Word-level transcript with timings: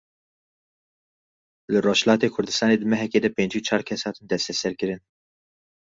Li 1.71 1.79
Rojhilatê 1.85 2.27
Kurdistanê 2.35 2.75
di 2.79 2.85
mehekê 2.91 3.19
de 3.25 3.29
pêncî 3.37 3.57
û 3.61 3.65
çar 3.67 3.81
kes 3.87 4.01
hatin 4.07 4.25
desteserkirin. 4.31 4.99